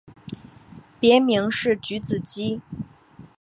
[0.99, 2.59] 别名是菊子姬。